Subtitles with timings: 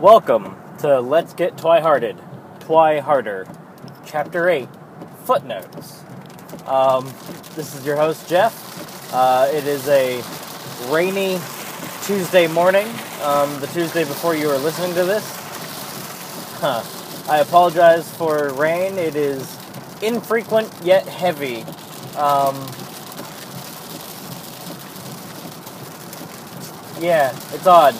[0.00, 2.18] Welcome to Let's Get Twi-Hearted,
[2.60, 3.48] Twi-Harder,
[4.04, 4.68] Chapter 8,
[5.24, 6.02] Footnotes.
[6.66, 7.06] Um,
[7.54, 9.14] this is your host, Jeff.
[9.14, 10.22] Uh, it is a
[10.92, 11.40] rainy
[12.02, 12.86] Tuesday morning,
[13.22, 15.24] um, the Tuesday before you are listening to this.
[16.60, 16.82] Huh.
[17.32, 18.98] I apologize for rain.
[18.98, 19.56] It is
[20.02, 21.62] infrequent yet heavy.
[22.18, 22.54] Um,
[27.02, 27.94] yeah, it's odd.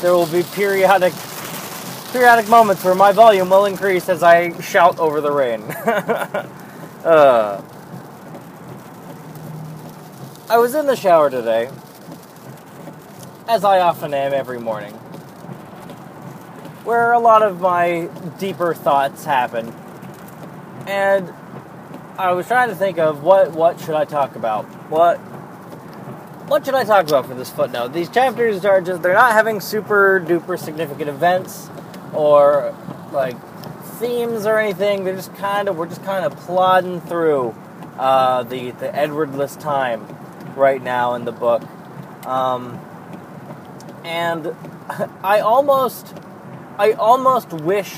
[0.00, 1.12] There will be periodic
[2.12, 5.62] periodic moments where my volume will increase as I shout over the rain.
[7.04, 7.62] uh,
[10.48, 11.70] I was in the shower today,
[13.46, 14.94] as I often am every morning,
[16.84, 19.72] where a lot of my deeper thoughts happen.
[20.88, 21.32] And
[22.18, 24.64] I was trying to think of what what should I talk about?
[24.90, 25.18] What
[26.48, 27.92] what should I talk about for this footnote?
[27.92, 31.70] These chapters are just they're not having super duper significant events
[32.12, 32.74] or
[33.12, 33.36] like
[33.98, 35.04] themes or anything.
[35.04, 37.54] They're just kind of we're just kind of plodding through
[37.98, 40.06] uh, the the Edwardless time
[40.56, 41.62] right now in the book,
[42.26, 42.80] um,
[44.04, 44.54] and
[45.22, 46.14] I almost
[46.78, 47.94] I almost wish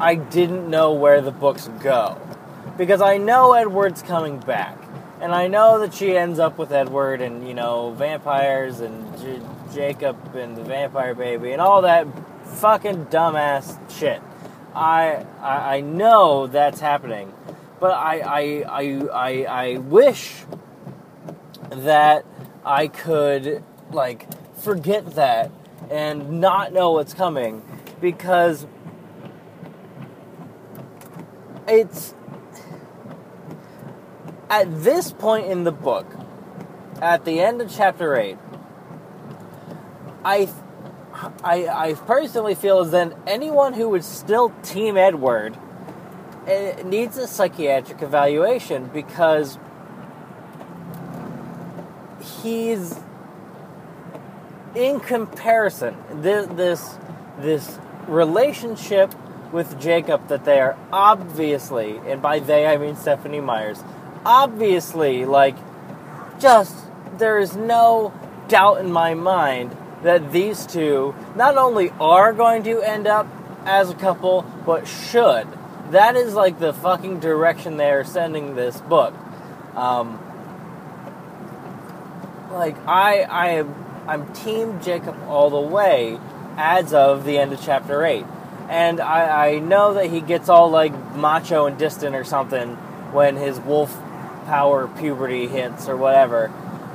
[0.00, 2.20] I didn't know where the books go
[2.76, 4.76] because I know Edward's coming back.
[5.20, 9.40] And I know that she ends up with Edward and, you know, vampires and J-
[9.72, 12.08] Jacob and the vampire baby and all that
[12.52, 14.20] fucking dumbass shit.
[14.74, 17.32] I, I, I know that's happening,
[17.80, 20.44] but I, I, I, I, I wish
[21.70, 22.24] that
[22.64, 25.50] I could, like, forget that
[25.90, 27.62] and not know what's coming
[28.00, 28.66] because
[31.68, 32.14] it's
[34.48, 36.06] at this point in the book,
[37.00, 38.36] at the end of chapter 8,
[40.24, 40.48] I
[41.14, 45.56] I, I personally feel as then anyone who would still team Edward
[46.46, 49.58] eh, needs a psychiatric evaluation because
[52.42, 52.98] he's
[54.74, 55.96] in comparison.
[56.22, 56.98] This this
[57.38, 57.78] this
[58.08, 59.14] relationship
[59.52, 63.82] with Jacob that they are obviously and by they I mean Stephenie Meyers
[64.24, 65.56] obviously like
[66.40, 66.74] just
[67.18, 68.12] there is no
[68.48, 73.26] doubt in my mind that these two not only are going to end up
[73.64, 75.46] as a couple, but should.
[75.90, 79.14] That is like the fucking direction they are sending this book.
[79.74, 80.18] Um,
[82.50, 83.74] like I, I am,
[84.06, 86.18] I'm Team Jacob all the way
[86.56, 88.26] as of the end of chapter eight,
[88.68, 92.74] and I, I know that he gets all like macho and distant or something
[93.12, 93.94] when his wolf
[94.46, 96.48] power puberty hits or whatever.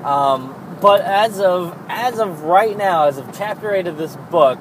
[0.03, 4.59] Um, but as of as of right now, as of chapter eight of this book,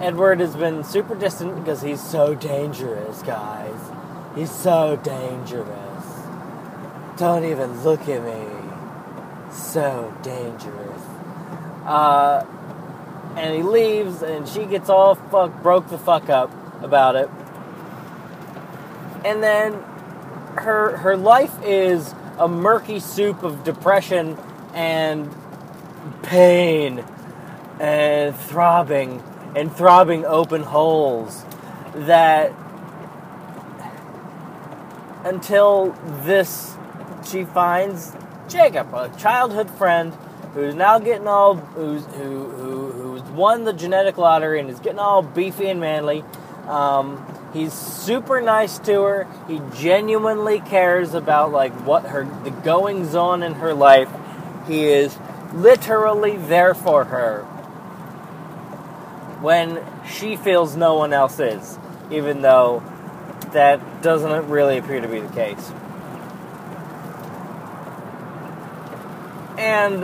[0.00, 3.78] Edward has been super distant because he's so dangerous, guys.
[4.34, 6.04] He's so dangerous.
[7.16, 8.70] Don't even look at me.
[9.50, 11.02] So dangerous.
[11.86, 12.44] Uh,
[13.36, 16.52] and he leaves, and she gets all fuck broke the fuck up
[16.82, 17.30] about it.
[19.24, 19.72] And then
[20.56, 24.36] her her life is a murky soup of depression
[24.74, 25.34] and
[26.22, 27.04] pain
[27.80, 29.22] and throbbing
[29.54, 31.44] and throbbing open holes
[31.94, 32.52] that
[35.24, 36.76] until this
[37.26, 38.12] she finds
[38.48, 40.14] Jacob, a childhood friend
[40.54, 44.98] who's now getting all who's who, who who's won the genetic lottery and is getting
[44.98, 46.24] all beefy and manly.
[46.68, 49.26] Um, he's super nice to her.
[49.48, 54.08] He genuinely cares about like what her the goings on in her life.
[54.66, 55.16] He is
[55.54, 57.42] literally there for her
[59.40, 61.78] when she feels no one else is,
[62.10, 62.82] even though
[63.52, 65.72] that doesn't really appear to be the case.
[69.58, 70.02] And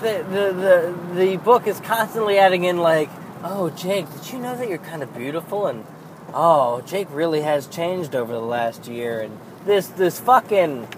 [0.00, 3.10] the, the, the, the book is constantly adding in like,
[3.44, 5.66] oh, Jake, did you know that you're kind of beautiful?
[5.66, 5.84] And
[6.34, 9.20] oh, Jake really has changed over the last year.
[9.20, 10.88] And this this fucking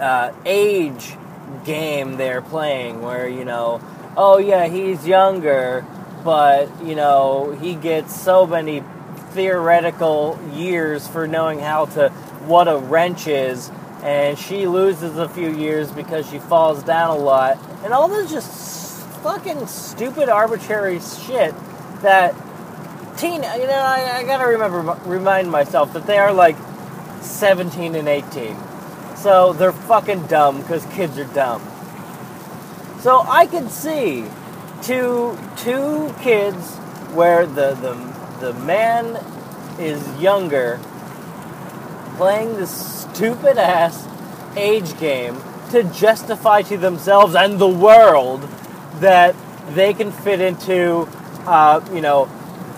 [0.00, 1.16] uh, age
[1.64, 3.80] game they're playing, where you know,
[4.16, 5.84] oh yeah, he's younger,
[6.24, 8.82] but you know he gets so many
[9.30, 12.08] theoretical years for knowing how to
[12.46, 13.70] what a wrench is
[14.02, 18.30] and she loses a few years because she falls down a lot and all this
[18.30, 21.54] just fucking stupid arbitrary shit
[22.00, 22.34] that
[23.16, 26.56] teen you know I, I gotta remember remind myself that they are like
[27.24, 28.56] 17 and 18
[29.24, 31.62] so they're fucking dumb because kids are dumb.
[33.00, 34.26] So I could see
[34.82, 36.76] two two kids
[37.14, 37.94] where the the
[38.40, 39.16] the man
[39.78, 40.78] is younger
[42.16, 44.06] playing this stupid ass
[44.56, 45.40] age game
[45.70, 48.46] to justify to themselves and the world
[49.00, 49.34] that
[49.70, 51.08] they can fit into,
[51.46, 52.28] uh, you know,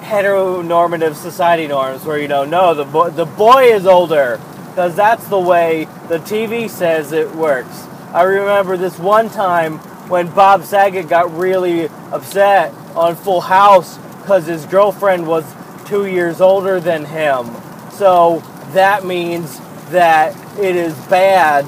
[0.06, 5.38] heteronormative society norms where, you know, no, the, the boy is older because that's the
[5.38, 7.86] way the TV says it works.
[8.12, 14.46] I remember this one time when Bob Saget got really upset on Full House because
[14.46, 15.44] his girlfriend was
[15.86, 17.50] two years older than him.
[17.90, 18.42] So
[18.72, 19.58] that means
[19.90, 21.64] that it is bad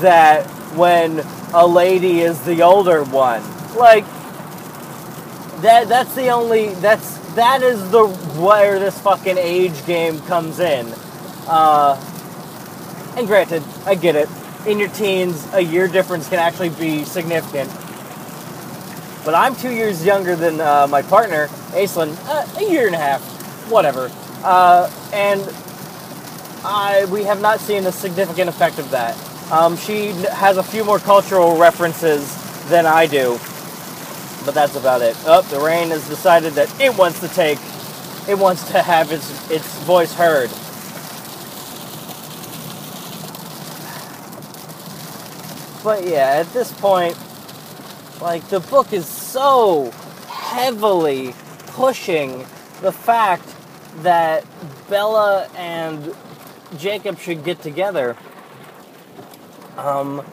[0.00, 0.46] that
[0.76, 1.20] when
[1.52, 3.42] a lady is the older one.
[3.76, 4.04] Like
[5.62, 10.86] that that's the only that's that is the where this fucking age game comes in.
[11.46, 12.00] Uh,
[13.16, 14.28] and granted, I get it.
[14.66, 17.70] In your teens, a year difference can actually be significant.
[19.24, 22.98] But I'm two years younger than uh, my partner, Aislinn, uh, a year and a
[22.98, 23.22] half,
[23.70, 24.10] whatever.
[24.42, 25.40] Uh, and
[26.64, 29.16] I, we have not seen a significant effect of that.
[29.50, 32.34] Um, she has a few more cultural references
[32.68, 33.38] than I do,
[34.44, 35.16] but that's about it.
[35.26, 37.58] Oh, the rain has decided that it wants to take,
[38.28, 40.50] it wants to have its its voice heard.
[45.82, 47.16] But yeah, at this point,
[48.20, 49.90] like the book is so
[50.28, 51.34] heavily
[51.68, 52.46] pushing
[52.82, 53.48] the fact
[53.98, 54.44] that
[54.88, 56.14] Bella and
[56.78, 58.16] Jacob should get together.
[59.76, 60.24] Um,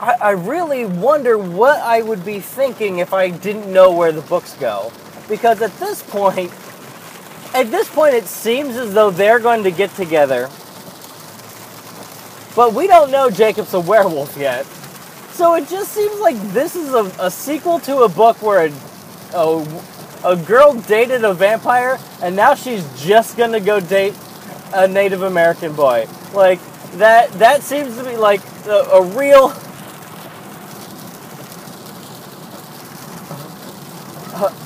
[0.00, 4.20] I, I really wonder what I would be thinking if I didn't know where the
[4.22, 4.92] books go.
[5.28, 6.52] Because at this point,
[7.54, 10.50] at this point, it seems as though they're going to get together.
[12.54, 14.66] But we don't know Jacob's a werewolf yet.
[15.32, 18.72] So it just seems like this is a, a sequel to a book where a,
[19.34, 19.82] a,
[20.24, 24.14] a girl dated a vampire and now she's just gonna go date
[24.74, 26.06] a Native American boy.
[26.32, 26.58] Like
[26.92, 29.50] that that seems to be like a, a real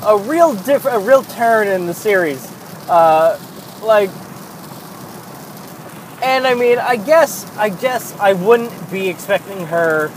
[0.02, 2.46] a, real different a real turn in the series.
[2.88, 3.38] Uh,
[3.82, 4.10] like
[6.22, 10.10] and I mean, I guess I guess I wouldn't be expecting her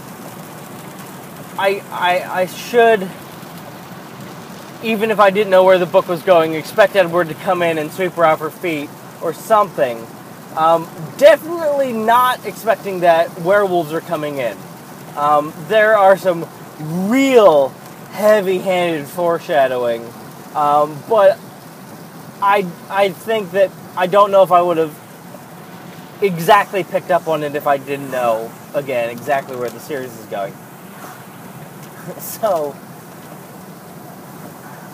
[1.58, 3.08] I, I, I should,
[4.84, 7.78] even if I didn't know where the book was going, expect Edward to come in
[7.78, 8.90] and sweep her off her feet
[9.22, 10.04] or something.
[10.56, 14.58] Um, definitely not expecting that werewolves are coming in.
[15.16, 16.48] Um, there are some
[16.80, 17.70] real
[18.14, 20.06] heavy handed foreshadowing,
[20.56, 21.38] um, but
[22.42, 24.98] I, I think that I don't know if I would have
[26.22, 30.26] exactly picked up on it if I didn't know, again, exactly where the series is
[30.28, 30.54] going.
[32.20, 32.76] so,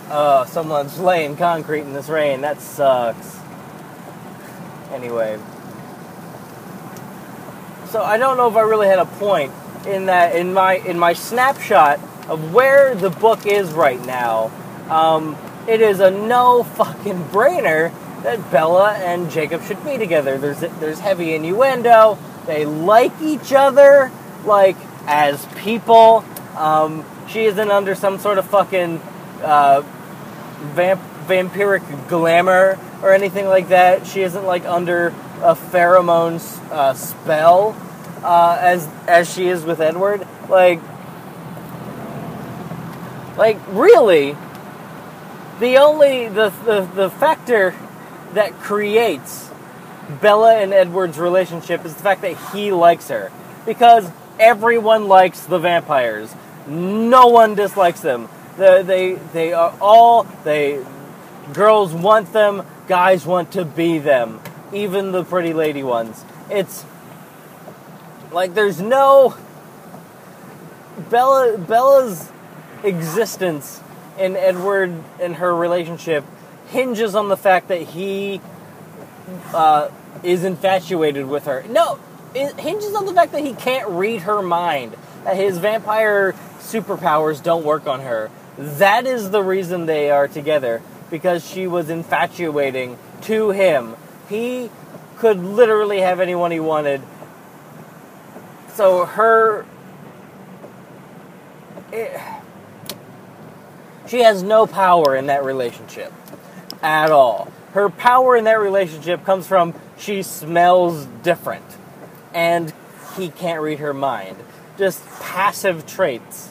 [0.08, 2.40] uh, someone's laying concrete in this rain.
[2.40, 3.38] That sucks.
[4.92, 5.38] Anyway.
[7.90, 9.52] So I don't know if I really had a point
[9.86, 11.98] in that in my in my snapshot
[12.30, 14.50] of where the book is right now.
[14.88, 15.36] Um,
[15.68, 17.92] it is a no fucking brainer
[18.22, 20.38] that Bella and Jacob should be together.
[20.38, 22.18] There's there's heavy innuendo.
[22.46, 24.10] They like each other,
[24.44, 26.24] like as people.
[26.56, 29.00] Um, she isn't under some sort of fucking
[29.42, 29.82] uh,
[30.74, 34.06] vamp- vampiric glamour or anything like that.
[34.06, 35.08] She isn't like under
[35.42, 36.40] a pheromone
[36.70, 37.76] uh, spell
[38.22, 40.26] uh, as as she is with Edward.
[40.48, 40.80] Like,
[43.40, 44.36] like really,
[45.60, 47.74] the only the the, the factor
[48.34, 49.50] that creates
[50.20, 53.32] Bella and Edward's relationship is the fact that he likes her
[53.64, 56.34] because everyone likes the vampires.
[56.66, 58.28] No one dislikes them.
[58.58, 60.84] They, they, they are all, they,
[61.52, 64.40] girls want them, guys want to be them.
[64.72, 66.24] Even the pretty lady ones.
[66.50, 66.84] It's,
[68.32, 69.36] like, there's no,
[71.10, 72.30] Bella, Bella's
[72.84, 73.80] existence
[74.18, 76.24] in Edward and her relationship
[76.68, 78.40] hinges on the fact that he
[79.52, 79.88] uh,
[80.22, 81.64] is infatuated with her.
[81.68, 81.98] No,
[82.34, 84.96] it hinges on the fact that he can't read her mind.
[85.24, 88.30] That his vampire superpowers don't work on her.
[88.56, 93.96] That is the reason they are together because she was infatuating to him.
[94.28, 94.70] He
[95.18, 97.02] could literally have anyone he wanted.
[98.74, 99.66] So her
[101.92, 102.20] it,
[104.10, 106.12] she has no power in that relationship
[106.82, 107.50] at all.
[107.72, 111.64] Her power in that relationship comes from she smells different
[112.34, 112.72] and
[113.16, 114.36] he can't read her mind.
[114.76, 116.50] Just passive traits.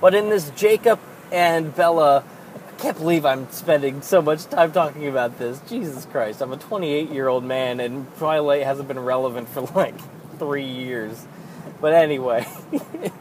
[0.00, 0.98] But in this Jacob
[1.30, 2.24] and Bella,
[2.56, 5.60] I can't believe I'm spending so much time talking about this.
[5.68, 9.94] Jesus Christ, I'm a 28 year old man, and Twilight hasn't been relevant for like
[10.38, 11.26] three years.
[11.80, 12.46] But anyway.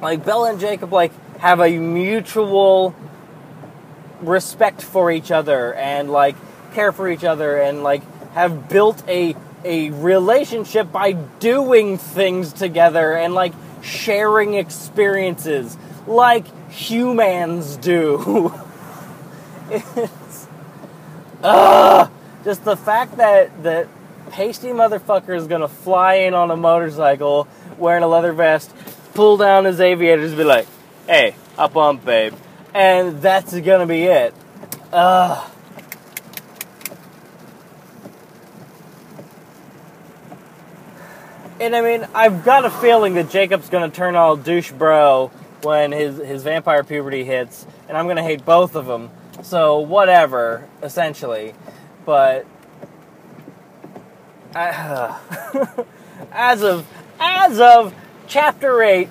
[0.00, 2.94] like Bella and Jacob like have a mutual
[4.20, 6.36] respect for each other and like
[6.72, 8.02] care for each other and like
[8.32, 13.52] have built a a relationship by doing things together and like
[13.82, 15.76] sharing experiences
[16.06, 18.52] like humans do.
[19.70, 20.48] it's
[21.42, 22.08] uh,
[22.44, 23.88] just the fact that that
[24.30, 28.70] pasty motherfucker is gonna fly in on a motorcycle wearing a leather vest,
[29.20, 30.66] pull down his aviators, and be like,
[31.06, 32.32] "Hey, up on, babe,"
[32.72, 34.32] and that's gonna be it.
[34.94, 35.50] Ugh.
[41.60, 45.92] And I mean, I've got a feeling that Jacob's gonna turn all douche bro when
[45.92, 49.10] his his vampire puberty hits, and I'm gonna hate both of them.
[49.42, 51.52] So whatever, essentially.
[52.06, 52.46] But
[54.54, 55.18] uh,
[56.32, 56.86] as of
[57.20, 57.94] as of
[58.30, 59.08] chapter eight,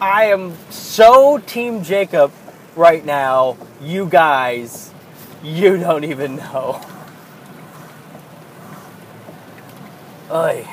[0.00, 2.32] I am so Team Jacob
[2.74, 3.58] right now.
[3.82, 4.92] You guys,
[5.42, 6.80] you don't even know.
[10.30, 10.66] Oy.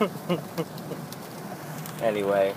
[2.02, 2.52] anyway,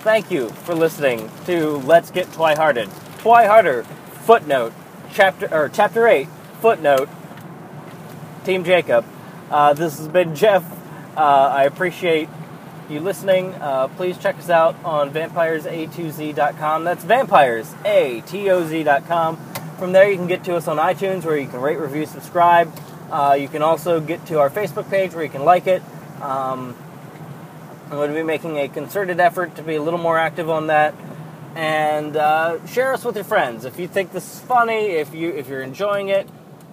[0.00, 2.88] thank you for listening to Let's Get Twihearted.
[3.22, 3.86] Twiharder,
[4.24, 4.72] footnote,
[5.12, 6.28] chapter or chapter eight,
[6.60, 7.08] footnote.
[8.44, 9.04] Team Jacob.
[9.50, 10.77] Uh, this has been Jeff.
[11.18, 12.28] Uh, I appreciate
[12.88, 13.52] you listening.
[13.54, 16.84] Uh, please check us out on vampiresA2Z.com.
[16.84, 19.36] That's vampires, A-T-O-Z.com.
[19.80, 22.72] From there, you can get to us on iTunes where you can rate, review, subscribe.
[23.10, 25.82] Uh, you can also get to our Facebook page where you can like it.
[26.22, 26.76] Um,
[27.86, 30.68] I'm going to be making a concerted effort to be a little more active on
[30.68, 30.94] that,
[31.56, 34.90] and uh, share us with your friends if you think this is funny.
[34.90, 36.28] If you if you're enjoying it,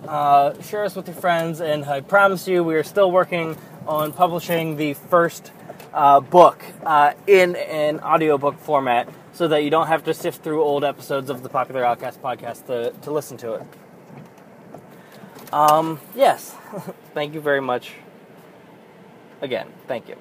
[0.08, 1.62] uh, share us with your friends.
[1.62, 5.52] And I promise you, we are still working on publishing the first
[5.94, 10.64] uh, book uh, in an audiobook format, so that you don't have to sift through
[10.64, 13.64] old episodes of the Popular Outcast podcast to to listen to it.
[15.54, 16.56] Um, yes,
[17.14, 17.94] thank you very much
[19.42, 20.18] again, thank you.